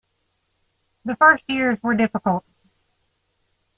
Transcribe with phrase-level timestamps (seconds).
[1.05, 2.43] The first years were difficult.